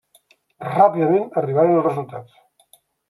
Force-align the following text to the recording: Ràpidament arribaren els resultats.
Ràpidament 0.69 1.27
arribaren 1.43 1.77
els 1.83 1.85
resultats. 1.89 2.41